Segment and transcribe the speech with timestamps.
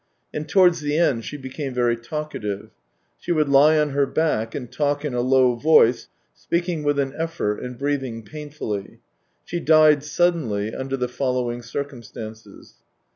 [0.33, 2.71] And towards the end she became very talkative.
[3.19, 7.13] She would lie on her back and talk in a low voice, speaking with an
[7.15, 8.97] effort and breath ing painfully.
[9.45, 12.77] She died suddenly under the following circumstances.